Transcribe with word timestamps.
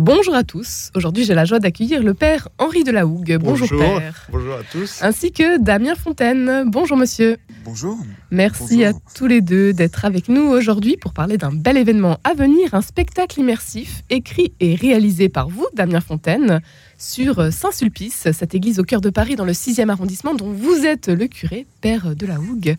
Bonjour 0.00 0.36
à 0.36 0.44
tous. 0.44 0.92
Aujourd'hui, 0.94 1.24
j'ai 1.24 1.34
la 1.34 1.44
joie 1.44 1.58
d'accueillir 1.58 2.04
le 2.04 2.14
père 2.14 2.46
Henri 2.58 2.84
de 2.84 2.92
la 2.92 3.04
Hougue. 3.04 3.36
Bonjour, 3.40 3.68
père. 3.68 4.28
Bonjour 4.30 4.54
à 4.54 4.62
tous. 4.70 5.02
Ainsi 5.02 5.32
que 5.32 5.58
Damien 5.58 5.96
Fontaine. 5.96 6.66
Bonjour 6.68 6.96
monsieur. 6.96 7.36
Bonjour. 7.64 7.98
Merci 8.30 8.84
à 8.84 8.92
tous 9.16 9.26
les 9.26 9.40
deux 9.40 9.72
d'être 9.72 10.04
avec 10.04 10.28
nous 10.28 10.42
aujourd'hui 10.42 10.96
pour 10.96 11.12
parler 11.12 11.36
d'un 11.36 11.50
bel 11.50 11.76
événement 11.76 12.18
à 12.22 12.34
venir, 12.34 12.74
un 12.74 12.80
spectacle 12.80 13.40
immersif 13.40 14.04
écrit 14.08 14.52
et 14.60 14.76
réalisé 14.76 15.28
par 15.28 15.48
vous, 15.48 15.66
Damien 15.74 16.00
Fontaine, 16.00 16.60
sur 16.98 17.52
Saint-Sulpice, 17.52 18.26
cette 18.32 18.56
église 18.56 18.80
au 18.80 18.82
cœur 18.82 19.00
de 19.00 19.08
Paris 19.08 19.36
dans 19.36 19.44
le 19.44 19.52
6e 19.52 19.88
arrondissement 19.88 20.34
dont 20.34 20.52
vous 20.52 20.84
êtes 20.84 21.08
le 21.08 21.28
curé, 21.28 21.66
père 21.80 22.16
de 22.16 22.26
la 22.26 22.40
Hougue. 22.40 22.76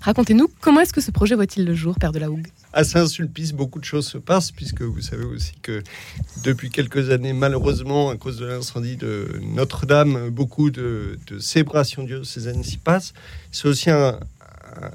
Racontez-nous 0.00 0.48
comment 0.60 0.80
est-ce 0.80 0.92
que 0.92 1.00
ce 1.00 1.12
projet 1.12 1.36
voit-il 1.36 1.64
le 1.64 1.74
jour, 1.74 1.94
père 1.94 2.10
de 2.10 2.18
la 2.18 2.30
Hougue? 2.30 2.48
À 2.72 2.82
Saint-Sulpice, 2.82 3.52
beaucoup 3.52 3.78
de 3.78 3.84
choses 3.84 4.08
se 4.08 4.18
passent, 4.18 4.50
puisque 4.50 4.82
vous 4.82 5.00
savez 5.00 5.24
aussi 5.24 5.52
que 5.62 5.82
depuis 6.42 6.70
quelques 6.70 7.10
années, 7.10 7.32
malheureusement, 7.32 8.10
à 8.10 8.16
cause 8.16 8.38
de 8.38 8.46
l'incendie 8.46 8.96
de 8.96 9.40
Notre-Dame, 9.40 10.30
beaucoup 10.30 10.70
de, 10.70 11.18
de 11.28 11.38
célébrations 11.38 12.02
diocésaines 12.02 12.64
s'y 12.64 12.78
passent. 12.78 13.12
C'est 13.52 13.68
aussi 13.68 13.90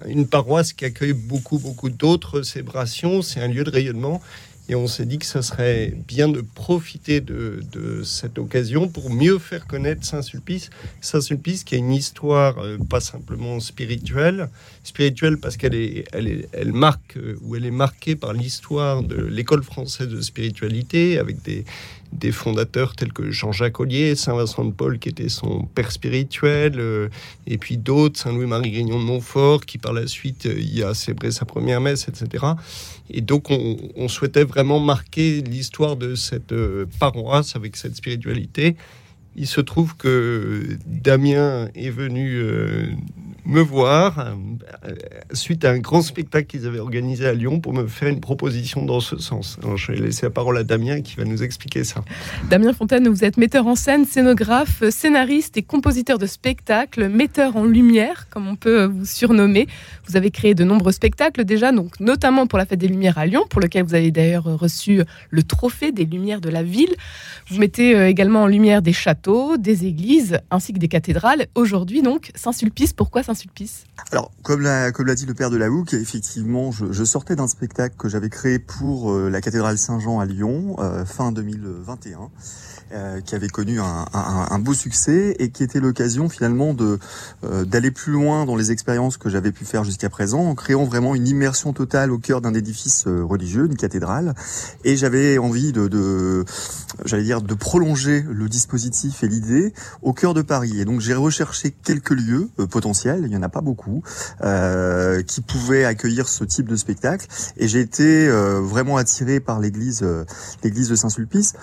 une 0.06 0.28
paroisse 0.28 0.74
qui 0.74 0.84
accueille 0.86 1.14
beaucoup, 1.14 1.60
beaucoup 1.60 1.90
d'autres 1.90 2.42
célébrations. 2.42 3.22
C'est 3.22 3.40
un 3.42 3.48
lieu 3.48 3.64
de 3.64 3.70
rayonnement. 3.70 4.22
Et 4.68 4.76
on 4.76 4.88
s'est 4.88 5.06
dit 5.06 5.20
que 5.20 5.26
ça 5.26 5.44
serait 5.44 5.94
bien 6.08 6.28
de 6.28 6.42
profiter 6.42 7.22
de, 7.22 7.62
cette 8.04 8.40
occasion 8.40 8.88
pour 8.88 9.12
mieux 9.12 9.38
faire 9.38 9.68
connaître 9.68 10.04
Saint-Sulpice. 10.06 10.70
Saint-Sulpice 11.02 11.64
qui 11.64 11.76
a 11.76 11.78
une 11.78 11.92
histoire 11.92 12.58
euh, 12.58 12.78
pas 12.78 13.00
simplement 13.00 13.60
spirituelle, 13.60 14.50
spirituelle 14.84 15.38
parce 15.38 15.58
qu'elle 15.58 15.76
est, 15.76 16.06
elle 16.14 16.28
est, 16.28 16.50
elle 16.52 16.74
marque 16.74 17.18
euh, 17.18 17.38
ou 17.42 17.56
elle 17.56 17.66
est 17.66 17.72
marquée 17.72 18.16
par 18.16 18.34
l'histoire 18.34 19.04
de 19.04 19.22
l'école 19.22 19.64
française 19.64 20.08
de 20.08 20.22
spiritualité 20.22 21.20
avec 21.20 21.42
des, 21.44 21.64
des 22.12 22.32
fondateurs 22.32 22.96
tels 22.96 23.14
que 23.14 23.32
Jean-Jacques 23.32 23.80
Ollier, 23.80 24.16
Saint-Vincent 24.16 24.66
de 24.66 24.72
Paul 24.72 25.00
qui 25.00 25.10
était 25.10 25.30
son 25.30 25.64
père 25.64 25.92
spirituel, 25.92 26.80
euh, 26.80 27.10
et 27.48 27.58
puis 27.58 27.78
d'autres, 27.78 28.20
Saint-Louis-Marie 28.20 28.72
Grignon 28.72 29.00
de 29.00 29.04
Montfort 29.04 29.66
qui 29.66 29.78
par 29.78 29.94
la 29.94 30.08
suite 30.08 30.46
euh, 30.46 30.60
y 30.60 30.84
a 30.84 30.94
célébré 30.94 31.32
sa 31.32 31.46
première 31.46 31.82
messe, 31.82 32.08
etc. 32.08 32.46
Et 33.10 33.22
donc 33.22 33.50
on, 33.50 34.08
souhaitait 34.08 34.44
vraiment 34.44 34.80
marquer 34.80 35.42
l'histoire 35.42 35.96
de 35.96 36.16
cette 36.16 36.52
euh, 36.52 36.86
paroisse 37.00 37.56
avec 37.56 37.76
cette 37.76 37.96
spiritualité. 37.96 38.76
Il 39.36 39.48
se 39.48 39.62
trouve 39.62 39.96
que 39.98 40.78
Damien 40.86 41.68
est 41.76 41.90
venu 41.90 42.42
me 43.46 43.62
voir 43.62 44.34
euh, 44.86 44.96
suite 45.34 45.66
à 45.66 45.72
un 45.72 45.78
grand 45.78 46.02
spectacle 46.02 46.48
qu'ils 46.48 46.66
avaient 46.66 46.80
organisé 46.80 47.28
à 47.28 47.34
Lyon 47.34 47.60
pour 47.60 47.74
me 47.74 47.86
faire 47.88 48.10
une 48.10 48.20
proposition 48.20 48.84
dans 48.84 49.00
ce 49.00 49.18
sens. 49.18 49.60
Je 49.76 49.92
vais 49.92 50.00
laisser 50.00 50.26
la 50.26 50.32
parole 50.32 50.58
à 50.58 50.64
Damien 50.64 51.02
qui 51.02 51.16
va 51.16 51.26
nous 51.26 51.44
expliquer 51.44 51.84
ça. 51.84 52.04
Damien 52.50 52.74
Fontaine, 52.74 53.08
vous 53.08 53.24
êtes 53.24 53.38
metteur 53.38 53.68
en 53.68 53.76
scène, 53.76 54.06
scénographe, 54.06 54.84
scénariste 54.90 55.58
et 55.58 55.64
compositeur 55.64 56.18
de 56.18 56.26
spectacles, 56.26 57.08
metteur 57.08 57.56
en 57.56 57.66
lumière, 57.66 58.28
comme 58.30 58.48
on 58.48 58.56
peut 58.56 58.86
vous 58.86 59.06
surnommer. 59.06 59.68
Vous 60.08 60.16
avez 60.16 60.32
créé 60.32 60.56
de 60.56 60.64
nombreux 60.64 60.92
spectacles 60.92 61.46
déjà, 61.46 61.72
donc 61.72 62.00
notamment 62.00 62.48
pour 62.48 62.58
la 62.58 62.66
Fête 62.66 62.80
des 62.80 62.88
Lumières 62.88 63.18
à 63.18 63.26
Lyon, 63.26 63.46
pour 63.50 63.62
lequel 63.62 63.84
vous 63.84 63.96
avez 63.96 64.12
d'ailleurs 64.12 64.46
reçu 64.46 65.02
le 65.30 65.44
trophée 65.44 65.92
des 65.92 66.06
Lumières 66.06 66.42
de 66.42 66.50
la 66.50 66.64
ville. 66.64 66.96
Vous 67.50 67.60
mettez 67.60 67.96
euh, 67.96 68.10
également 68.10 68.44
en 68.44 68.48
lumière 68.48 68.82
des 68.82 68.94
châteaux, 68.94 69.25
des 69.58 69.86
églises, 69.86 70.38
ainsi 70.52 70.74
que 70.74 70.78
des 70.78 70.88
cathédrales. 70.88 71.48
Aujourd'hui, 71.56 72.02
donc, 72.02 72.32
Saint-Sulpice. 72.36 72.94
Pourquoi 72.94 73.24
Saint-Sulpice? 73.24 73.86
Alors, 74.12 74.32
comme 74.44 74.62
l'a, 74.62 74.92
dit 74.92 75.26
le 75.26 75.34
père 75.34 75.50
de 75.50 75.58
la 75.58 75.70
Houque, 75.70 75.94
effectivement, 75.94 76.72
je, 76.72 77.04
sortais 77.04 77.36
d'un 77.36 77.48
spectacle 77.48 77.96
que 77.98 78.08
j'avais 78.08 78.30
créé 78.30 78.60
pour 78.60 79.12
euh, 79.12 79.30
la 79.30 79.42
cathédrale 79.42 79.78
Saint-Jean 79.78 80.20
à 80.20 80.26
Lyon, 80.26 80.76
euh, 80.80 81.06
fin 81.06 81.32
2021. 81.32 82.30
Euh, 82.94 83.20
qui 83.20 83.34
avait 83.34 83.48
connu 83.48 83.80
un, 83.80 84.60
beau 84.60 84.76
succès 84.76 85.36
et 85.40 85.50
qui 85.50 85.64
était 85.64 85.80
l'occasion 85.80 86.30
finalement 86.30 86.76
de 86.76 87.00
d'aller 87.42 87.90
plus 87.90 88.14
loin 88.14 88.46
dans 88.46 88.56
les 88.56 88.72
expériences 88.72 89.18
que 89.18 89.28
j'avais 89.28 89.52
pu 89.52 89.66
faire 89.66 89.84
jusqu'à 89.84 90.08
présent 90.08 90.42
en 90.42 90.54
créant 90.54 90.84
vraiment 90.84 91.16
une 91.16 91.28
immersion 91.28 91.74
totale 91.74 92.12
au 92.12 92.20
cœur 92.20 92.42
d'un 92.42 92.54
édifice 92.54 93.08
religieux, 93.08 93.66
une 93.66 93.76
cathédrale. 93.76 94.36
Et 94.84 94.98
j'avais 94.98 95.40
envie 95.40 95.72
de, 95.72 95.88
de 95.88 96.46
j'allais 97.06 97.24
dire, 97.24 97.42
de 97.42 97.56
prolonger 97.56 98.24
le 98.30 98.48
dispositif 98.48 99.15
et 99.24 99.28
l'idée 99.28 99.74
au 100.02 100.14
cœur 100.14 100.34
de 100.34 100.42
Paris. 100.42 100.80
Et 100.80 100.86
donc 100.86 101.02
j'ai 101.02 101.14
recherché 101.14 101.72
quelques 101.72 102.12
lieux 102.12 102.50
potentiels, 102.70 103.24
il 103.26 103.32
y 103.32 103.38
en 103.38 103.44
a 103.44 103.50
pas 103.50 103.62
beaucoup, 103.62 104.04
euh, 104.42 105.22
qui 105.24 105.42
pouvaient 105.42 105.86
accueillir 105.86 106.28
ce 106.28 106.44
type 106.44 106.68
de 106.68 106.76
spectacle. 106.76 107.28
Et 107.58 107.68
j'ai 107.68 107.80
été 107.80 108.28
vraiment 108.30 108.98
attiré 108.98 109.40
par 109.40 109.60
l'église, 109.60 110.06
l'église 110.64 110.90
de 110.90 110.96
Saint-Sulpice 110.96 111.54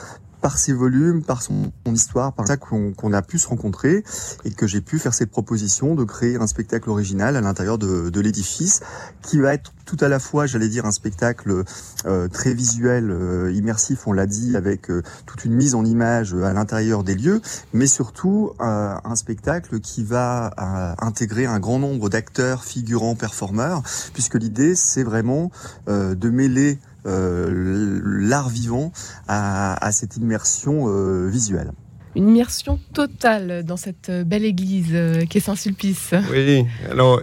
par 0.42 0.58
ses 0.58 0.72
volumes, 0.72 1.22
par 1.22 1.40
son, 1.40 1.72
histoire, 1.86 2.32
par 2.32 2.46
ça 2.46 2.56
qu'on 2.56 3.12
a 3.12 3.22
pu 3.22 3.38
se 3.38 3.48
rencontrer 3.48 4.04
et 4.44 4.50
que 4.50 4.66
j'ai 4.66 4.80
pu 4.80 4.98
faire 4.98 5.14
cette 5.14 5.30
proposition 5.30 5.94
de 5.94 6.04
créer 6.04 6.36
un 6.36 6.46
spectacle 6.46 6.90
original 6.90 7.36
à 7.36 7.40
l'intérieur 7.40 7.78
de, 7.78 8.10
de 8.10 8.20
l'édifice 8.20 8.80
qui 9.22 9.38
va 9.38 9.54
être 9.54 9.72
tout 9.84 9.96
à 10.00 10.08
la 10.08 10.18
fois, 10.18 10.46
j'allais 10.46 10.68
dire, 10.68 10.86
un 10.86 10.92
spectacle 10.92 11.64
euh, 12.06 12.28
très 12.28 12.54
visuel, 12.54 13.10
euh, 13.10 13.52
immersif, 13.52 14.06
on 14.06 14.12
l'a 14.12 14.26
dit, 14.26 14.56
avec 14.56 14.90
euh, 14.90 15.02
toute 15.26 15.44
une 15.44 15.52
mise 15.54 15.74
en 15.74 15.84
image 15.84 16.34
à 16.34 16.52
l'intérieur 16.52 17.04
des 17.04 17.14
lieux, 17.14 17.40
mais 17.72 17.86
surtout 17.86 18.52
un 18.58 19.16
spectacle 19.16 19.80
qui 19.80 20.04
va 20.04 20.52
intégrer 20.98 21.46
un 21.46 21.58
grand 21.60 21.78
nombre 21.78 22.08
d'acteurs, 22.08 22.64
figurants, 22.64 23.14
performeurs, 23.14 23.82
puisque 24.14 24.34
l'idée, 24.34 24.74
c'est 24.74 25.02
vraiment 25.02 25.50
de 25.86 26.30
mêler 26.30 26.78
euh, 26.91 26.91
l'art 27.04 28.48
vivant 28.48 28.92
à, 29.28 29.90
cette 29.92 30.16
immersion 30.16 30.88
euh, 30.88 31.28
visuelle 31.28 31.72
une 32.14 32.28
immersion 32.28 32.78
totale 32.92 33.64
dans 33.64 33.78
cette 33.78 34.10
belle 34.10 34.44
église 34.44 34.90
euh, 34.92 35.24
qui 35.24 35.38
est 35.38 35.40
Saint-Sulpice. 35.40 36.12
Oui, 36.30 36.66
alors 36.90 37.22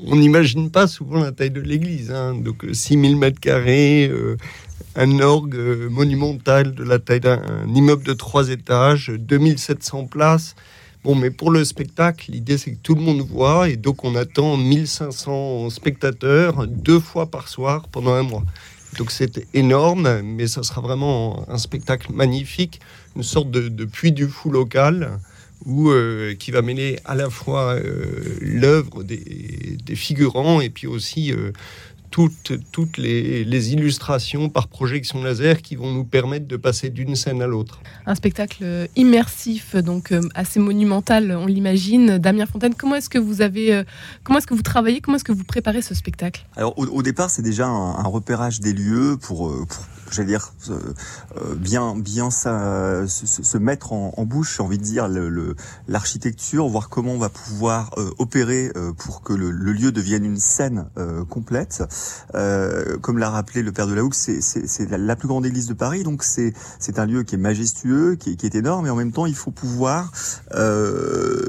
on 0.00 0.16
n'imagine 0.16 0.70
pas 0.70 0.86
souvent 0.86 1.20
la 1.20 1.32
taille 1.32 1.50
de 1.50 1.62
l'église, 1.62 2.10
hein. 2.10 2.34
donc 2.34 2.62
6000 2.70 3.16
mètres 3.16 3.40
carrés, 3.40 4.12
un 4.96 5.20
orgue 5.20 5.56
monumental 5.90 6.74
de 6.74 6.84
la 6.84 6.98
taille 6.98 7.20
d'un 7.20 7.40
immeuble 7.74 8.04
de 8.04 8.12
trois 8.12 8.50
étages, 8.50 9.08
2700 9.08 10.04
places. 10.08 10.54
Bon, 11.04 11.14
mais 11.14 11.30
pour 11.30 11.50
le 11.50 11.64
spectacle, 11.64 12.32
l'idée 12.32 12.58
c'est 12.58 12.72
que 12.72 12.78
tout 12.82 12.94
le 12.94 13.00
monde 13.00 13.20
voit 13.20 13.68
et 13.68 13.76
donc 13.76 14.04
on 14.04 14.16
attend 14.16 14.56
1500 14.56 15.70
spectateurs 15.70 16.66
deux 16.66 16.98
fois 16.98 17.30
par 17.30 17.48
soir 17.48 17.88
pendant 17.88 18.14
un 18.14 18.24
mois. 18.24 18.42
Donc 18.96 19.10
c'est 19.10 19.46
énorme, 19.54 20.22
mais 20.22 20.46
ça 20.46 20.62
sera 20.62 20.80
vraiment 20.80 21.44
un 21.48 21.58
spectacle 21.58 22.12
magnifique, 22.12 22.80
une 23.16 23.22
sorte 23.22 23.50
de, 23.50 23.84
puits 23.84 24.12
du 24.12 24.26
fou 24.26 24.50
local. 24.50 25.18
Euh, 25.66 26.34
qui 26.36 26.52
va 26.52 26.62
mêler 26.62 27.00
à 27.04 27.16
la 27.16 27.28
fois 27.28 27.74
euh, 27.74 28.38
l'œuvre 28.40 29.02
des, 29.02 29.96
figurants 29.96 30.60
et 30.60 30.70
puis 30.70 30.86
aussi 30.86 31.32
euh, 31.32 31.50
toutes, 32.10 32.52
toutes 32.72 32.98
les, 32.98 33.72
illustrations 33.72 34.48
par 34.48 34.68
projection 34.68 35.22
laser 35.22 35.62
qui 35.62 35.76
vont 35.76 35.92
nous 35.92 36.04
permettre 36.04 36.46
de 36.46 36.56
passer 36.56 36.90
d'une 36.90 37.16
scène 37.16 37.42
à 37.42 37.46
l'autre. 37.46 37.80
Un 38.06 38.14
spectacle 38.14 38.88
immersif, 38.96 39.76
donc 39.76 40.12
euh, 40.12 40.20
assez 40.34 40.60
monumental, 40.60 41.32
on 41.32 41.46
l'imagine. 41.46 42.18
Damien 42.18 42.46
Fontaine, 42.46 42.74
comment 42.74 42.96
est-ce 42.96 43.10
que 43.10 43.18
vous 43.18 43.42
avez, 43.42 43.74
euh, 43.74 43.84
comment 44.24 44.38
est-ce 44.38 44.46
que 44.46 44.54
vous 44.54 44.62
travaillez, 44.62 45.00
comment 45.00 45.16
est-ce 45.16 45.24
que 45.24 45.32
vous 45.32 45.44
préparez 45.44 45.82
ce 45.82 45.94
spectacle? 45.94 46.46
Alors 46.56 46.78
au, 46.78 47.02
départ, 47.02 47.30
c'est 47.30 47.42
déjà 47.42 47.66
un, 47.66 48.08
repérage 48.08 48.60
des 48.60 48.72
lieux 48.72 49.16
pour, 49.20 49.48
euh, 49.48 49.66
pour 49.68 49.84
j'allais 50.14 50.28
dire, 50.28 50.52
euh, 50.70 51.54
bien, 51.54 51.96
bien 51.96 52.30
ça, 52.30 53.06
se, 53.06 53.26
se, 53.26 53.58
mettre 53.58 53.92
en, 53.92 54.12
en, 54.16 54.24
bouche, 54.24 54.56
j'ai 54.56 54.62
envie 54.62 54.78
de 54.78 54.82
dire, 54.82 55.08
l'architecture, 55.88 56.64
le, 56.64 56.70
voir 56.70 56.88
comment 56.88 57.12
on 57.12 57.18
va 57.18 57.28
pouvoir 57.28 57.90
euh, 57.98 58.10
opérer 58.18 58.70
euh, 58.76 58.92
pour 58.92 59.22
que 59.22 59.32
le, 59.32 59.50
le, 59.50 59.72
lieu 59.72 59.92
devienne 59.92 60.24
une 60.24 60.38
scène 60.38 60.86
complète. 61.28 61.82
comme 62.32 63.18
l'a 63.18 63.30
rappelé 63.30 63.62
le 63.62 63.72
père 63.72 63.86
de 63.86 63.94
la 63.94 64.02
Hougue, 64.02 64.14
c'est 64.14 64.90
la, 64.90 64.98
la, 64.98 65.16
plus 65.16 65.28
grande 65.28 65.46
église 65.46 65.66
de 65.66 65.74
Paris, 65.74 66.02
donc 66.02 66.22
c'est 66.22 66.54
un 66.98 67.06
lieu 67.06 67.22
qui 67.22 67.34
est 67.34 67.38
majestueux, 67.38 68.16
qui, 68.16 68.36
qui, 68.36 68.46
est 68.46 68.54
énorme, 68.54 68.86
et 68.86 68.90
en 68.90 68.96
même 68.96 69.12
temps, 69.12 69.26
il 69.26 69.36
faut 69.36 69.50
pouvoir 69.50 70.12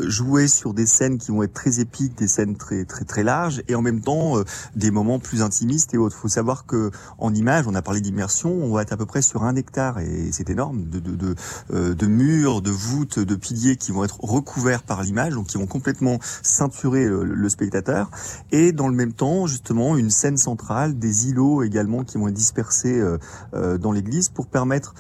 jouer 0.04 0.48
sur 0.48 0.74
des 0.74 0.86
scènes 0.86 1.18
qui 1.18 1.32
vont 1.32 1.44
être 1.44 1.54
très 1.54 1.80
épiques, 1.80 2.18
des 2.18 2.28
scènes 2.28 2.56
très 2.56 2.86
très 2.86 3.06
très 3.06 3.24
larges, 3.24 3.62
et 3.68 3.76
en 3.76 3.82
même 3.82 4.02
temps 4.02 4.36
des 4.76 4.92
moments 4.92 5.20
plus 5.20 5.42
intimistes 5.42 5.94
et 5.94 5.98
autres. 5.98 6.16
Il 6.18 6.22
faut 6.22 6.28
savoir 6.28 6.66
que 6.66 6.92
en 7.18 7.34
image, 7.34 7.68
on 7.68 7.76
a 7.76 7.82
parlé 7.82 8.02
d'immersion 8.02 8.49
on 8.52 8.74
va 8.74 8.82
être 8.82 8.94
à 8.94 8.98
peu 8.98 9.06
près 9.06 9.22
sur 9.22 9.44
un 9.44 9.56
hectare 9.56 10.00
et 10.00 10.32
c'est 10.32 10.50
énorme 10.50 10.86
de, 10.86 11.00
de, 11.00 11.36
euh, 11.74 11.94
de, 11.94 12.08
murs, 12.08 12.62
de 12.62 12.72
voûtes, 12.72 13.20
de 13.20 13.36
piliers 13.36 13.76
qui 13.76 13.92
vont 13.92 14.04
être 14.04 14.20
recouverts 14.22 14.84
par 14.84 15.04
l'image, 15.04 15.34
donc 15.34 15.48
qui 15.48 15.58
vont 15.58 15.68
complètement 15.68 16.20
ceinturer 16.42 17.06
le, 17.08 17.50
spectateur. 17.50 18.12
Et 18.52 18.72
dans 18.72 18.88
le 18.88 18.94
même 18.94 19.14
temps, 19.14 19.48
justement, 19.48 19.98
une 19.98 20.12
scène 20.12 20.38
centrale, 20.38 21.00
des 21.00 21.30
îlots 21.30 21.64
également 21.64 22.04
qui 22.04 22.18
vont 22.18 22.28
être 22.28 22.34
dispersés 22.34 23.00
euh, 23.00 23.18
euh, 23.54 23.78
dans 23.78 23.92
l'église 23.92 24.30
pour 24.30 24.48
permettre 24.48 24.94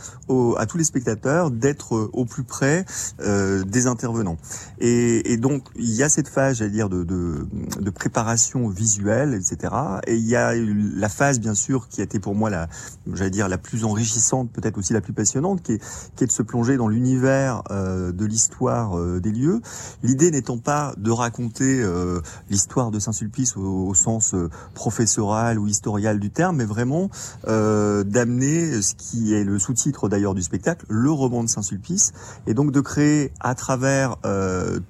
à 0.58 0.68
tous 0.68 0.78
les 0.78 0.84
spectateurs 0.84 1.50
d'être 1.50 2.10
au 2.14 2.24
plus 2.24 2.44
près 2.44 2.86
des 3.20 3.88
intervenants. 3.88 4.38
Et, 4.80 5.38
donc, 5.38 5.64
il 5.76 5.92
y 5.92 6.04
a 6.04 6.10
cette 6.10 6.28
phase, 6.28 6.58
j'allais 6.58 6.70
dire, 6.70 6.90
de, 6.90 7.04
de, 7.04 7.90
préparation 7.90 8.70
visuelle, 8.70 9.34
etc. 9.34 9.74
Et 10.06 10.16
il 10.16 10.28
y 10.28 10.36
a 10.36 10.54
la 10.54 11.10
phase, 11.10 11.40
bien 11.40 11.56
sûr, 11.56 11.88
qui 11.88 12.02
a 12.02 12.04
été 12.04 12.20
pour 12.20 12.36
moi 12.36 12.50
la, 12.50 12.70
j'allais 13.14 13.30
dire, 13.30 13.39
la 13.48 13.58
plus 13.58 13.86
enrichissante, 13.86 14.52
peut-être 14.52 14.78
aussi 14.78 14.94
la 14.94 15.02
plus 15.02 15.14
passionnante, 15.14 15.62
qui 15.62 15.74
est, 15.74 15.84
qui 16.16 16.26
de 16.26 16.32
se 16.32 16.44
plonger 16.44 16.78
dans 16.78 16.88
l'univers 16.88 17.64
euh, 17.72 18.12
de 18.12 18.26
l'histoire 18.26 18.98
euh, 18.98 19.20
des 19.20 19.32
lieux. 19.32 19.62
L'idée 20.04 20.32
n'étant 20.32 20.58
pas 20.58 20.94
de 20.98 21.12
raconter 21.12 21.82
euh, 21.82 22.22
l'histoire 22.50 22.92
de 22.92 23.00
Saint-Sulpice 23.00 23.58
au, 23.58 23.94
sens 23.94 24.36
professoral 24.74 25.60
ou 25.60 25.68
historial 25.68 26.20
du 26.20 26.30
terme, 26.30 26.58
mais 26.58 26.66
vraiment 26.66 27.10
d'amener 27.46 28.82
ce 28.82 28.94
qui 28.96 29.34
est 29.34 29.44
le 29.44 29.60
sous-titre 29.60 30.08
d'ailleurs 30.08 30.36
du 30.36 30.42
spectacle, 30.42 30.86
le 30.88 31.12
roman 31.12 31.44
de 31.44 31.50
Saint-Sulpice, 31.50 32.14
et 32.48 32.54
donc 32.54 32.72
de 32.72 32.80
créer 32.80 33.34
à 33.40 33.56
travers 33.56 34.18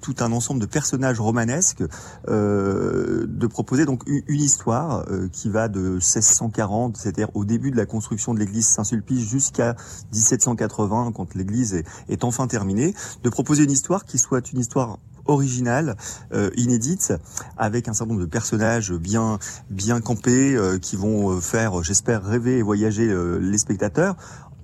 tout 0.00 0.14
un 0.20 0.32
ensemble 0.32 0.60
de 0.60 0.66
personnages 0.66 1.18
romanesques, 1.18 1.82
de 2.28 3.46
proposer 3.46 3.84
donc 3.84 4.02
une, 4.06 4.22
une 4.28 4.42
histoire 4.42 5.04
qui 5.32 5.48
va 5.48 5.68
de 5.68 5.80
1640, 5.80 6.96
c'est-à-dire 6.96 7.28
au 7.34 7.44
début 7.44 7.70
de 7.70 7.76
la 7.76 7.86
construction 7.86 8.34
de 8.34 8.39
l'église 8.40 8.66
Saint-Sulpice 8.66 9.28
jusqu'à 9.28 9.76
1780, 10.12 11.12
quand 11.14 11.34
l'église 11.34 11.82
est, 12.08 12.24
enfin 12.24 12.46
terminée, 12.48 12.94
de 13.22 13.28
proposer 13.30 13.64
une 13.64 13.70
histoire 13.70 14.04
qui 14.04 14.18
soit 14.18 14.50
une 14.52 14.58
histoire 14.58 14.98
originale, 15.26 15.96
euh, 16.32 16.50
inédite, 16.56 17.12
avec 17.56 17.86
un 17.86 17.92
certain 17.92 18.14
nombre 18.14 18.24
de 18.24 18.30
personnages 18.30 18.92
bien 18.92 19.38
bien 19.68 20.00
campés 20.00 20.56
euh, 20.56 20.78
qui 20.78 20.96
vont 20.96 21.30
euh, 21.30 21.40
faire, 21.40 21.84
j'espère, 21.84 22.24
rêver 22.24 22.58
et 22.58 22.62
voyager 22.62 23.14
les 23.40 23.58
spectateurs 23.58 24.16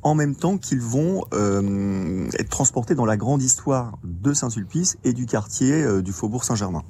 en 0.02 0.14
même 0.14 0.36
temps 0.36 0.56
qu'ils 0.56 0.80
vont 0.80 1.24
être 1.32 2.48
transportés 2.48 2.94
dans 2.94 3.06
la 3.06 3.16
grande 3.16 3.42
histoire 3.42 3.98
de 4.04 4.32
Saint-Sulpice 4.32 4.98
et 5.02 5.12
du 5.12 5.26
quartier 5.26 6.00
du 6.00 6.12
Faubourg 6.12 6.44
Saint-Germain. 6.44 6.82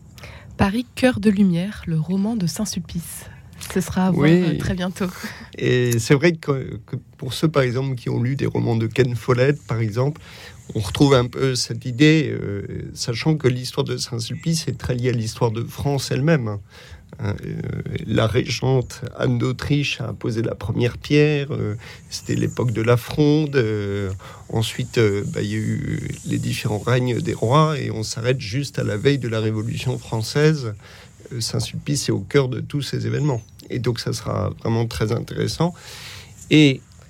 Paris, 0.58 0.86
cœur 0.94 1.18
de 1.18 1.30
lumière, 1.30 1.82
le 1.86 1.98
roman 1.98 2.36
de 2.36 2.46
Saint-Sulpice. 2.46 3.24
Ce 3.76 3.82
sera 3.82 4.06
à 4.06 4.11
voir 4.11 4.31
euh, 4.31 4.56
très 4.56 4.73
bientôt. 4.73 5.05
Et 5.58 5.99
c'est 5.99 6.14
vrai 6.14 6.32
que, 6.32 6.81
pour 7.19 7.34
ceux, 7.34 7.49
par 7.49 7.62
exemple, 7.62 7.94
qui 7.94 8.08
ont 8.08 8.23
lu 8.23 8.34
des 8.34 8.46
romans 8.46 8.75
de 8.75 8.87
Ken 8.87 9.14
Follett, 9.14 9.62
par 9.67 9.81
exemple, 9.81 10.23
on 10.75 10.81
retrouve 10.81 11.12
un 11.12 11.26
peu 11.26 11.55
cette 11.55 11.84
idée, 11.84 12.31
euh, 12.31 12.90
sachant 12.94 13.37
que 13.37 13.49
l'histoire 13.49 13.84
de 13.84 13.99
Saint-Sulpice 13.99 14.67
est 14.67 14.78
très 14.78 14.94
liée 14.94 15.11
à 15.11 15.12
l'histoire 15.12 15.50
de 15.50 15.62
France 15.62 16.11
elle-même. 16.11 16.49
Hein. 16.49 16.61
Euh, 17.23 17.34
la 18.06 18.26
régente 18.26 19.02
Anne 19.19 19.37
d'Autriche 19.37 20.00
a 20.00 20.14
posé 20.14 20.40
la 20.40 20.55
première 20.55 20.96
pierre. 20.96 21.49
C'était 22.08 22.34
l'époque 22.34 22.72
de 22.72 22.81
la 22.81 22.96
Fronde. 22.96 23.62
ensuite, 24.49 24.99
bah, 25.34 25.43
il 25.43 25.50
y 25.50 25.55
a 25.55 25.58
eu 25.58 26.08
les 26.25 26.38
différents 26.38 26.79
règnes 26.79 27.20
des 27.20 27.34
rois 27.34 27.79
et 27.79 27.90
on 27.90 28.02
s'arrête 28.02 28.40
juste 28.40 28.79
à 28.79 28.84
la 28.84 28.96
veille 28.96 29.19
de 29.19 29.29
la 29.29 29.40
Révolution 29.40 29.99
française. 29.99 30.72
Saint-Sulpice 31.40 32.08
est 32.08 32.12
au 32.12 32.20
cœur 32.20 32.49
de 32.49 32.61
tous 32.61 32.81
ces 32.81 33.06
événements. 33.06 33.43
Et 33.70 33.78
donc, 33.78 34.00
ça 34.00 34.12
sera 34.12 34.50
vraiment 34.62 34.86
très 34.86 35.12
intéressant. 35.12 35.74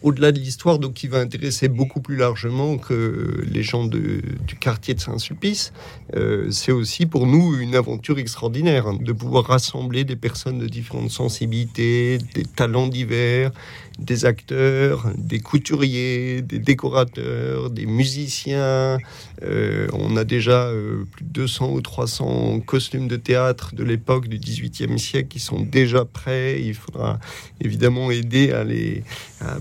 Au-delà 0.07 0.31
de 0.31 0.39
l'histoire, 0.39 0.79
donc 0.79 0.95
qui 0.95 1.09
va 1.09 1.19
intéresser 1.19 1.67
beaucoup 1.67 2.01
plus 2.01 2.15
largement 2.15 2.79
que 2.79 3.45
les 3.45 3.65
gens 3.65 3.87
du 3.87 4.23
quartier 4.61 4.95
de 4.95 5.01
Saint-Sulpice, 5.01 5.73
euh, 6.15 6.49
c'est 6.53 6.71
aussi 6.71 7.07
pour 7.07 7.27
nous 7.27 7.59
une 7.59 7.75
aventure 7.75 8.17
extraordinaire 8.21 8.87
hein, 8.87 8.97
de 9.01 9.13
pouvoir 9.13 9.47
rassembler 9.47 10.05
des 10.05 10.15
personnes 10.15 10.61
de 10.61 10.69
différentes 10.69 11.11
sensibilités, 11.11 12.19
des 12.37 12.45
talents 12.45 12.87
divers, 12.87 13.51
des 13.99 14.27
acteurs, 14.27 15.11
des 15.17 15.41
couturiers, 15.41 16.43
des 16.43 16.59
décorateurs, 16.61 17.71
des 17.71 17.87
musiciens. 17.87 18.99
Euh, 19.43 19.89
on 19.93 20.17
a 20.17 20.25
déjà 20.25 20.67
euh, 20.67 21.05
plus 21.11 21.25
de 21.25 21.31
200 21.31 21.73
ou 21.73 21.81
300 21.81 22.61
costumes 22.61 23.09
de 23.09 23.17
théâtre 23.17 23.75
de 23.75 23.83
l'époque 23.83 24.29
du 24.29 24.39
XVIIIe 24.39 24.99
siècle 24.99 25.29
qui 25.29 25.41
sont 25.41 25.61
déjà 25.61 26.05
prêts. 26.05 26.61
Il 26.63 26.75
faudra 26.75 27.19
évidemment 27.61 28.11
aider 28.11 28.53
à 28.53 28.65
les, 28.65 29.03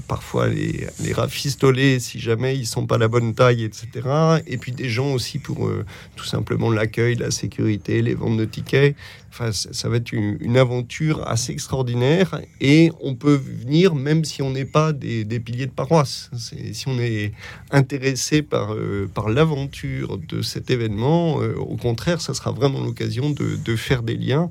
parfois 0.08 0.48
les, 0.48 0.88
rafistoler 1.14 2.00
si 2.00 2.20
jamais 2.20 2.58
ils 2.58 2.66
sont 2.66 2.88
pas 2.88 2.98
la 2.98 3.08
bonne 3.08 3.34
taille, 3.34 3.64
etc. 3.64 3.88
Et 4.48 4.58
puis 4.58 4.72
des 4.72 4.90
gens 4.90 5.14
aussi 5.14 5.40
pour 5.40 5.68
euh, 5.68 5.86
tout 6.16 6.26
simplement 6.26 6.70
l'accueil, 6.70 7.16
la 7.16 7.32
sécurité, 7.32 8.02
les 8.02 8.16
ventes 8.16 8.38
de 8.38 8.46
tickets. 8.46 8.96
Enfin, 9.38 9.52
ça 9.52 9.90
va 9.90 9.98
être 9.98 10.14
une, 10.14 10.56
aventure 10.56 11.28
assez 11.28 11.52
extraordinaire 11.52 12.40
et 12.62 12.90
on 13.02 13.16
peut 13.16 13.36
venir 13.36 13.94
même 13.94 14.24
si 14.24 14.42
on 14.42 14.52
n'est 14.52 14.64
pas 14.64 14.94
des, 14.94 15.26
piliers 15.42 15.66
de 15.66 15.72
paroisse. 15.72 16.32
Si 16.38 16.88
on 16.88 16.98
est 17.00 17.34
intéressé 17.70 18.42
par, 18.42 18.74
euh, 18.74 19.10
par 19.14 19.28
l'aventure 19.28 20.18
de 20.18 20.42
cet 20.42 20.70
événement, 20.70 21.42
euh, 21.42 21.54
au 21.56 21.76
contraire, 21.76 22.22
ça 22.22 22.34
sera 22.34 22.52
vraiment 22.52 22.82
l'occasion 22.82 23.30
de, 23.30 23.76
faire 23.76 24.04
des 24.04 24.16
liens. 24.16 24.50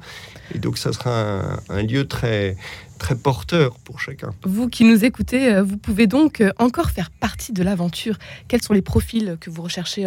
Et 0.54 0.58
donc, 0.58 0.76
ça 0.76 0.92
sera 0.92 1.62
un, 1.70 1.82
lieu 1.82 2.06
très, 2.06 2.54
très 2.98 3.14
porteur 3.16 3.78
pour 3.80 4.00
chacun. 4.00 4.32
Vous 4.44 4.68
qui 4.68 4.84
nous 4.84 5.04
écoutez, 5.04 5.52
euh, 5.52 5.62
vous 5.62 5.76
pouvez 5.76 6.06
donc 6.06 6.42
encore 6.58 6.90
faire 6.90 7.10
partie 7.10 7.52
de 7.52 7.62
l'aventure. 7.62 8.18
Quels 8.48 8.62
sont 8.62 8.74
les 8.74 8.82
profils 8.82 9.36
que 9.40 9.50
vous 9.50 9.62
recherchez 9.62 10.06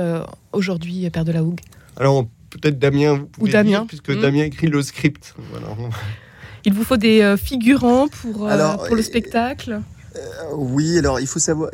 aujourd'hui, 0.54 1.10
Père 1.10 1.26
de 1.26 1.32
la 1.32 1.44
Hougue 1.44 1.60
Alors, 1.98 2.28
peut-être 2.50 2.80
Damien, 2.80 3.14
vous 3.16 3.26
pouvez 3.28 3.50
Ou 3.50 3.54
Damien. 3.54 3.70
Dire, 3.70 3.86
puisque 3.88 4.10
hmm. 4.10 4.22
Damien 4.22 4.44
écrit 4.44 4.68
le 4.68 4.82
script. 4.82 5.36
Il 6.66 6.74
vous 6.74 6.84
faut 6.84 6.98
des 6.98 7.22
euh, 7.22 7.38
figurants 7.38 8.08
pour, 8.08 8.48
euh, 8.48 8.78
pour 8.88 8.96
le 8.96 9.02
spectacle? 9.02 9.82
euh, 10.16 10.20
Oui, 10.56 10.98
alors 10.98 11.20
il 11.20 11.28
faut 11.28 11.40
savoir, 11.40 11.70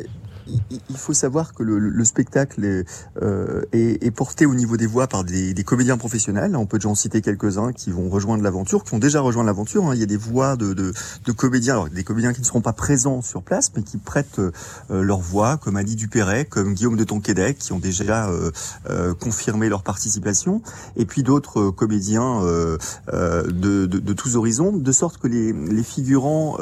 il 0.46 0.96
faut 0.96 1.14
savoir 1.14 1.54
que 1.54 1.62
le, 1.62 2.04
spectacle 2.04 2.64
est, 2.64 2.84
euh, 3.22 3.62
est, 3.72 4.10
porté 4.10 4.46
au 4.46 4.54
niveau 4.54 4.76
des 4.76 4.86
voix 4.86 5.06
par 5.06 5.24
des, 5.24 5.54
comédiens 5.64 5.96
professionnels. 5.96 6.56
On 6.56 6.66
peut 6.66 6.78
déjà 6.78 6.90
en 6.90 6.94
citer 6.94 7.22
quelques-uns 7.22 7.72
qui 7.72 7.90
vont 7.90 8.08
rejoindre 8.08 8.42
l'aventure, 8.42 8.84
qui 8.84 8.94
ont 8.94 8.98
déjà 8.98 9.20
rejoint 9.20 9.44
l'aventure. 9.44 9.86
Hein. 9.86 9.94
Il 9.94 10.00
y 10.00 10.02
a 10.02 10.06
des 10.06 10.16
voix 10.16 10.56
de, 10.56 10.92
comédiens, 11.36 11.86
des 11.92 12.04
comédiens 12.04 12.32
qui 12.32 12.40
ne 12.40 12.46
seront 12.46 12.60
pas 12.60 12.72
présents 12.72 13.22
sur 13.22 13.42
place, 13.42 13.72
mais 13.76 13.82
qui 13.82 13.96
prêtent 13.96 14.38
euh, 14.38 14.52
leur 14.90 15.18
voix, 15.18 15.56
comme 15.56 15.76
Ali 15.76 15.96
Dupéret, 15.96 16.44
comme 16.44 16.74
Guillaume 16.74 16.96
de 16.96 17.04
Tonquédec, 17.04 17.58
qui 17.58 17.72
ont 17.72 17.78
déjà 17.78 18.28
euh, 18.28 19.14
confirmé 19.14 19.68
leur 19.68 19.82
participation, 19.82 20.62
et 20.96 21.06
puis 21.06 21.22
d'autres 21.22 21.70
comédiens 21.70 22.42
de, 22.42 24.12
tous 24.12 24.36
horizons, 24.36 24.72
de 24.72 24.92
sorte 24.92 25.18
que 25.18 25.28
les, 25.28 25.52
les 25.52 25.82
figurants 25.82 26.58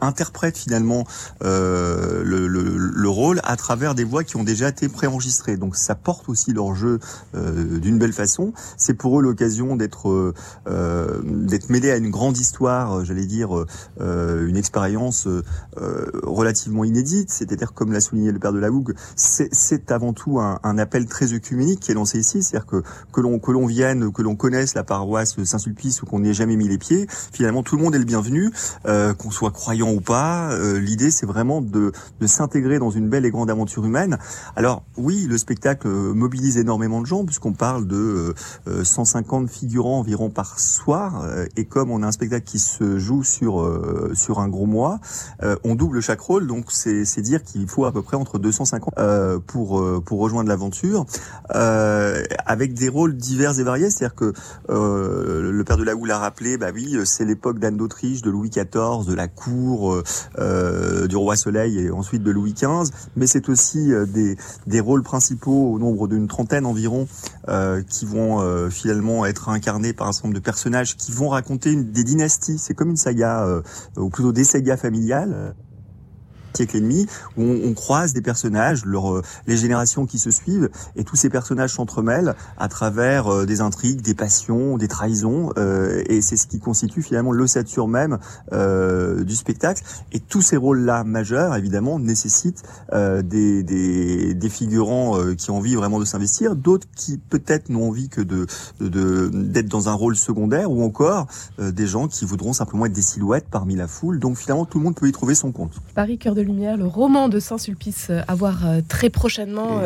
interprètent 0.00 0.58
finalement 0.58 1.04
le, 1.40 2.22
le 2.24 3.05
le 3.05 3.05
rôle 3.08 3.40
à 3.44 3.56
travers 3.56 3.94
des 3.94 4.04
voix 4.04 4.24
qui 4.24 4.36
ont 4.36 4.44
déjà 4.44 4.68
été 4.68 4.88
préenregistrées. 4.88 5.56
Donc 5.56 5.76
ça 5.76 5.94
porte 5.94 6.28
aussi 6.28 6.52
leur 6.52 6.74
jeu 6.74 6.98
euh, 7.34 7.78
d'une 7.78 7.98
belle 7.98 8.12
façon. 8.12 8.52
C'est 8.76 8.94
pour 8.94 9.18
eux 9.18 9.22
l'occasion 9.22 9.76
d'être 9.76 10.08
euh, 10.08 10.34
euh 10.66 11.20
d'être 11.24 11.70
mêlés 11.70 11.90
à 11.90 11.96
une 11.96 12.10
grande 12.10 12.38
histoire, 12.38 12.98
euh, 12.98 13.04
j'allais 13.04 13.26
dire 13.26 13.66
euh, 14.00 14.46
une 14.46 14.56
expérience 14.56 15.28
relativement 16.22 16.84
inédite. 16.84 17.30
C'est-à-dire 17.30 17.72
comme 17.72 17.92
l'a 17.92 18.00
souligné 18.00 18.32
le 18.32 18.38
père 18.38 18.52
de 18.52 18.58
la 18.58 18.70
Hougue, 18.70 18.94
c'est 19.14 19.90
avant 19.90 20.12
tout 20.12 20.38
un, 20.40 20.58
un, 20.62 20.78
appel 20.78 21.06
très 21.06 21.32
œcuménique 21.32 21.80
qui 21.80 21.90
est 21.90 21.94
lancé 21.94 22.18
ici. 22.18 22.42
C'est-à-dire 22.42 22.66
que 22.66 22.82
que 23.12 23.20
l'on 23.20 23.38
que 23.38 23.52
l'on 23.52 23.66
vienne, 23.66 24.12
que 24.12 24.22
l'on 24.22 24.36
connaisse 24.36 24.74
la 24.74 24.84
paroisse 24.84 25.42
Saint-Sulpice 25.42 26.02
ou 26.02 26.06
qu'on 26.06 26.20
n'y 26.20 26.30
ait 26.30 26.34
jamais 26.34 26.56
mis 26.56 26.68
les 26.68 26.78
pieds, 26.78 27.06
finalement 27.32 27.62
tout 27.62 27.76
le 27.76 27.82
monde 27.82 27.94
est 27.94 27.98
le 27.98 28.04
bienvenu, 28.04 28.52
qu'on 28.84 29.30
soit 29.30 29.50
croyant 29.50 29.92
ou 29.92 30.00
pas. 30.00 30.56
L'idée 30.78 31.10
c'est 31.10 31.26
vraiment 31.26 31.60
de, 31.60 31.92
de 32.20 32.26
s'intégrer 32.26 32.78
dans 32.78 32.90
une 32.90 32.95
belle 33.04 33.24
et 33.24 33.30
grande 33.30 33.50
aventure 33.50 33.84
humaine. 33.84 34.18
Alors 34.56 34.82
oui, 34.96 35.26
le 35.28 35.38
spectacle 35.38 35.88
euh, 35.88 36.12
mobilise 36.14 36.56
énormément 36.56 37.00
de 37.00 37.06
gens 37.06 37.24
puisqu'on 37.24 37.52
parle 37.52 37.86
de 37.86 38.34
150 38.82 39.44
euh, 39.44 39.46
figurants 39.46 39.98
environ 39.98 40.30
par 40.30 40.58
soir 40.58 41.22
euh, 41.24 41.46
et 41.56 41.64
comme 41.64 41.90
on 41.90 42.02
a 42.02 42.06
un 42.06 42.12
spectacle 42.12 42.44
qui 42.44 42.58
se 42.58 42.98
joue 42.98 43.22
sur 43.22 43.46
sur 44.14 44.40
un 44.40 44.48
gros 44.48 44.66
mois, 44.66 44.98
on 45.64 45.74
double 45.74 46.00
chaque 46.00 46.20
rôle. 46.20 46.46
Donc 46.46 46.66
c'est 46.70 47.20
dire 47.20 47.42
qu'il 47.42 47.66
faut 47.68 47.84
à 47.84 47.92
peu 47.92 48.02
près 48.02 48.16
entre 48.16 48.38
250 48.38 48.94
pour 49.46 50.02
pour 50.02 50.20
rejoindre 50.20 50.48
l'aventure 50.48 51.06
avec 51.48 52.74
des 52.74 52.88
rôles 52.88 53.16
divers 53.16 53.58
et 53.58 53.62
variés, 53.62 53.90
c'est-à-dire 53.90 54.14
que 54.14 54.32
le 54.68 55.62
père 55.64 55.76
de 55.76 55.84
la 55.84 55.94
Houle 55.94 56.08
l'a 56.08 56.18
rappelé, 56.18 56.56
bah 56.56 56.68
oui, 56.72 56.96
c'est 57.04 57.24
l'époque 57.24 57.58
d'Anne 57.58 57.76
d'Autriche, 57.76 58.22
de 58.22 58.30
Louis 58.30 58.50
XIV, 58.50 59.06
de 59.06 59.14
la 59.14 59.28
cour, 59.28 60.02
du 60.38 61.16
roi 61.16 61.36
Soleil 61.36 61.78
et 61.78 61.90
ensuite 61.90 62.22
de 62.22 62.30
Louis 62.30 62.52
XV 62.52 62.85
mais 63.16 63.26
c'est 63.26 63.48
aussi 63.48 63.92
euh, 63.92 64.06
des, 64.06 64.80
rôles 64.80 65.02
principaux 65.02 65.72
au 65.72 65.78
nombre 65.78 66.08
d'une 66.08 66.28
trentaine 66.28 66.66
environ 66.66 67.08
euh, 67.48 67.82
qui 67.82 68.04
vont 68.04 68.40
euh, 68.40 68.70
finalement 68.70 69.24
être 69.26 69.48
incarnés 69.48 69.92
par 69.92 70.08
un 70.08 70.12
certain 70.12 70.28
nombre 70.28 70.38
de 70.38 70.44
personnages 70.44 70.96
qui 70.96 71.12
vont 71.12 71.28
raconter 71.28 71.74
des 71.74 72.04
dynasties. 72.04 72.58
C'est 72.58 72.74
comme 72.74 72.90
une 72.90 72.96
saga, 72.96 73.46
ou 73.96 74.10
plutôt 74.10 74.32
des 74.32 74.44
sagas 74.44 74.76
familiales 74.76 75.54
siècle 76.56 76.76
et 76.76 76.80
demi, 76.80 77.06
où 77.36 77.42
on, 77.42 77.74
croise 77.74 78.12
des 78.12 78.22
personnages, 78.22 78.82
euh, 78.86 79.22
les 79.46 79.56
générations 79.56 80.06
qui 80.06 80.18
se 80.18 80.30
suivent, 80.30 80.70
et 80.96 81.04
tous 81.04 81.16
ces 81.16 81.28
personnages 81.28 81.74
s'entremêlent 81.74 82.34
à 82.56 82.68
travers 82.68 83.28
euh, 83.28 83.46
des 83.46 83.60
intrigues, 83.60 84.00
des 84.00 84.14
passions, 84.14 84.78
des 84.78 84.88
trahisons, 84.88 85.50
euh, 85.58 86.02
et 86.06 86.22
c'est 86.22 86.36
ce 86.36 86.46
qui 86.46 86.58
constitue 86.58 87.02
finalement 87.02 87.32
l'ossature 87.32 87.88
même 87.88 88.18
du 88.50 89.36
spectacle. 89.36 89.82
Et 90.12 90.20
tous 90.20 90.40
ces 90.40 90.56
rôles-là 90.56 91.04
majeurs, 91.04 91.54
évidemment, 91.54 91.98
nécessitent 91.98 92.62
des, 92.92 94.48
figurants 94.48 95.18
qui 95.36 95.50
ont 95.50 95.58
envie 95.58 95.74
vraiment 95.74 95.98
de 95.98 96.04
s'investir, 96.04 96.56
d'autres 96.56 96.86
qui 96.96 97.18
peut-être 97.18 97.68
n'ont 97.68 97.88
envie 97.88 98.08
que 98.08 98.22
d'être 98.22 99.68
dans 99.68 99.88
un 99.88 99.92
rôle 99.92 100.16
secondaire, 100.16 100.70
ou 100.70 100.82
encore 100.82 101.26
des 101.58 101.86
gens 101.86 102.08
qui 102.08 102.24
voudront 102.24 102.52
simplement 102.52 102.86
être 102.86 102.92
des 102.92 103.02
silhouettes 103.02 103.48
parmi 103.50 103.76
la 103.76 103.88
foule. 103.88 104.18
Donc 104.18 104.36
finalement, 104.36 104.64
tout 104.64 104.78
le 104.78 104.84
monde 104.84 104.94
peut 104.94 105.08
y 105.08 105.12
trouver 105.12 105.34
son 105.34 105.52
compte. 105.52 105.72
Lumière, 106.46 106.76
le 106.76 106.86
roman 106.86 107.28
de 107.28 107.38
Saint-Sulpice 107.40 108.10
à 108.26 108.34
voir 108.34 108.62
très 108.88 109.10
prochainement 109.10 109.82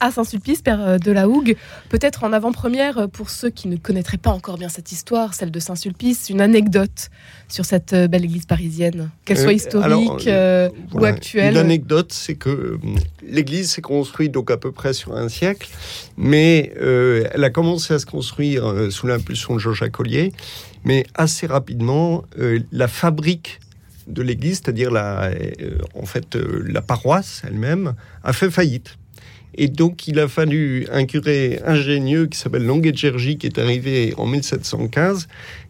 à 0.00 0.10
Saint-Sulpice, 0.12 0.62
Père 0.62 1.00
de 1.00 1.10
la 1.10 1.28
Hougue. 1.28 1.56
Peut-être 1.88 2.22
en 2.22 2.32
avant-première, 2.32 3.08
pour 3.08 3.30
ceux 3.30 3.50
qui 3.50 3.66
ne 3.66 3.76
connaîtraient 3.76 4.18
pas 4.18 4.30
encore 4.30 4.58
bien 4.58 4.68
cette 4.68 4.92
histoire, 4.92 5.34
celle 5.34 5.50
de 5.50 5.58
Saint-Sulpice, 5.58 6.30
une 6.30 6.40
anecdote 6.40 7.10
sur 7.48 7.64
cette 7.64 7.94
belle 7.94 8.24
église 8.24 8.46
parisienne, 8.46 9.10
qu'elle 9.24 9.38
soit 9.38 9.54
historique 9.54 10.28
ou 10.92 11.04
actuelle. 11.04 11.54
L'anecdote, 11.54 12.12
c'est 12.12 12.36
que 12.36 12.78
l'église 13.26 13.72
s'est 13.72 13.82
construite 13.82 14.32
donc 14.32 14.50
à 14.50 14.56
peu 14.56 14.70
près 14.70 14.92
sur 14.92 15.16
un 15.16 15.28
siècle, 15.28 15.68
mais 16.16 16.72
elle 16.78 17.42
a 17.42 17.50
commencé 17.50 17.94
à 17.94 17.98
se 17.98 18.06
construire 18.06 18.88
sous 18.90 19.06
l'impulsion 19.06 19.54
de 19.54 19.58
Jean-Jacques 19.58 19.92
Collier, 19.92 20.32
mais 20.84 21.06
assez 21.14 21.46
rapidement, 21.46 22.24
la 22.70 22.88
fabrique 22.88 23.60
de 24.08 24.22
l'église, 24.22 24.60
c'est-à-dire 24.62 24.90
la, 24.90 25.26
euh, 25.26 25.78
en 25.94 26.06
fait 26.06 26.36
euh, 26.36 26.64
la 26.66 26.82
paroisse 26.82 27.42
elle-même, 27.46 27.94
a 28.24 28.32
fait 28.32 28.50
faillite. 28.50 28.96
Et 29.54 29.68
donc, 29.68 30.06
il 30.06 30.20
a 30.20 30.28
fallu 30.28 30.86
un 30.92 31.04
curé 31.04 31.60
ingénieux 31.66 32.26
qui 32.26 32.38
s'appelle 32.38 32.64
Longuet-Gergy, 32.64 33.38
qui 33.38 33.46
est 33.46 33.58
arrivé 33.58 34.14
en 34.16 34.26
1715, 34.26 35.26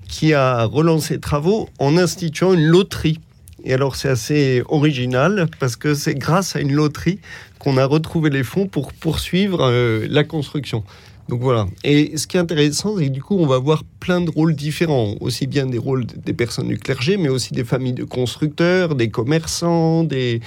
qui 0.09 0.35
a 0.35 0.65
relancé 0.65 1.15
les 1.15 1.21
travaux 1.21 1.69
en 1.79 1.97
instituant 1.97 2.53
une 2.53 2.67
loterie. 2.67 3.19
Et 3.65 3.73
alors, 3.73 3.97
c'est 3.97 4.09
assez 4.09 4.63
original 4.69 5.49
parce 5.59 5.77
que 5.77 5.95
c'est 5.95 6.15
grâce 6.15 6.55
à 6.55 6.61
une 6.61 6.73
loterie 6.73 7.19
qu'on 7.59 7.77
a 7.77 7.85
retrouvé 7.85 8.31
les 8.31 8.45
fonds 8.45 8.67
pour 8.67 8.93
poursuivre 8.93 9.63
euh, 9.63 10.07
la 10.09 10.25
construction. 10.25 10.85
Donc 11.29 11.43
voilà. 11.43 11.67
Et 11.85 12.17
ce 12.17 12.27
qui 12.27 12.39
est 12.39 12.41
intéressant, 12.41 12.97
c'est 12.97 13.05
que 13.07 13.13
du 13.13 13.23
coup, 13.23 13.37
on 13.39 13.47
va 13.47 13.59
voir 13.59 13.85
plein 14.01 14.23
de 14.23 14.31
rôles 14.31 14.57
différents, 14.57 15.15
aussi 15.21 15.47
bien 15.47 15.67
des 15.67 15.77
rôles 15.77 16.07
des 16.07 16.33
personnes 16.33 16.69
du 16.69 16.79
clergé, 16.79 17.19
mais 17.19 17.29
aussi 17.29 17.53
des 17.53 17.65
familles 17.65 17.93
de 17.93 18.05
constructeurs, 18.05 18.95
des 18.95 19.11
commerçants, 19.11 20.05
des, 20.05 20.41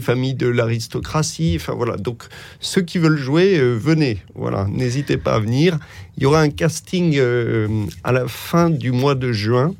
familles 0.00 0.34
de 0.34 0.48
l'aristocratie. 0.48 1.56
Enfin 1.60 1.74
voilà. 1.74 1.96
Donc 1.96 2.24
ceux 2.58 2.82
qui 2.82 2.98
veulent 2.98 3.16
jouer, 3.16 3.58
euh, 3.58 3.74
venez. 3.74 4.18
Voilà. 4.34 4.66
N'hésitez 4.72 5.18
pas 5.18 5.34
à 5.34 5.38
venir. 5.38 5.78
Il 6.16 6.24
y 6.24 6.26
aura 6.26 6.40
un 6.40 6.50
casting 6.50 7.14
euh, 7.16 7.86
à 8.02 8.10
la 8.10 8.26
fin 8.26 8.70
du 8.70 8.90
mois 8.90 9.14
de 9.14 9.30
juin. 9.30 9.72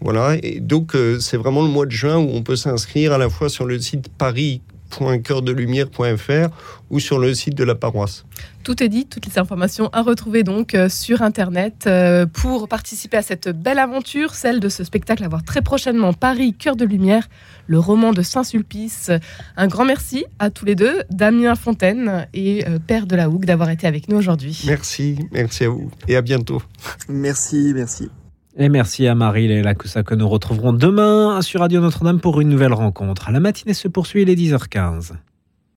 Voilà. 0.00 0.36
Et 0.42 0.58
donc 0.58 0.96
euh, 0.96 1.20
c'est 1.20 1.36
vraiment 1.36 1.62
le 1.62 1.68
mois 1.68 1.86
de 1.86 1.92
juin 1.92 2.18
où 2.18 2.30
on 2.32 2.42
peut 2.42 2.56
s'inscrire 2.56 3.12
à 3.12 3.18
la 3.18 3.30
fois 3.30 3.48
sur 3.48 3.64
le 3.64 3.78
site 3.78 4.08
Paris 4.08 4.60
www.coeurdelumière.fr 5.00 6.48
ou 6.90 7.00
sur 7.00 7.18
le 7.18 7.34
site 7.34 7.54
de 7.54 7.64
la 7.64 7.74
paroisse. 7.74 8.24
Tout 8.62 8.82
est 8.82 8.88
dit, 8.88 9.06
toutes 9.06 9.26
les 9.26 9.38
informations 9.38 9.90
à 9.92 10.02
retrouver 10.02 10.42
donc 10.42 10.74
euh, 10.74 10.88
sur 10.88 11.22
Internet 11.22 11.84
euh, 11.86 12.26
pour 12.26 12.68
participer 12.68 13.16
à 13.16 13.22
cette 13.22 13.48
belle 13.48 13.78
aventure, 13.78 14.34
celle 14.34 14.60
de 14.60 14.68
ce 14.68 14.84
spectacle 14.84 15.22
à 15.24 15.28
voir 15.28 15.42
très 15.44 15.60
prochainement 15.60 16.12
Paris, 16.12 16.54
Cœur 16.54 16.76
de 16.76 16.84
Lumière, 16.84 17.28
le 17.66 17.78
roman 17.78 18.12
de 18.12 18.22
Saint-Sulpice. 18.22 19.10
Un 19.56 19.66
grand 19.66 19.84
merci 19.84 20.24
à 20.38 20.50
tous 20.50 20.64
les 20.64 20.74
deux, 20.74 21.02
Damien 21.10 21.54
Fontaine 21.54 22.26
et 22.32 22.66
euh, 22.66 22.78
Père 22.78 23.06
de 23.06 23.16
la 23.16 23.28
Hougue, 23.28 23.44
d'avoir 23.44 23.70
été 23.70 23.86
avec 23.86 24.08
nous 24.08 24.16
aujourd'hui. 24.16 24.62
Merci, 24.66 25.18
merci 25.32 25.64
à 25.64 25.68
vous 25.68 25.90
et 26.08 26.16
à 26.16 26.22
bientôt. 26.22 26.62
Merci, 27.08 27.72
merci. 27.74 28.10
Et 28.56 28.68
merci 28.68 29.08
à 29.08 29.16
Marie 29.16 29.48
Léla 29.48 29.74
que 29.74 30.14
nous 30.14 30.28
retrouverons 30.28 30.72
demain 30.72 31.42
sur 31.42 31.58
Radio 31.58 31.80
Notre-Dame 31.80 32.20
pour 32.20 32.40
une 32.40 32.48
nouvelle 32.48 32.72
rencontre. 32.72 33.32
La 33.32 33.40
matinée 33.40 33.74
se 33.74 33.88
poursuit, 33.88 34.22
il 34.22 34.30
est 34.30 34.36
10h15. 34.36 35.14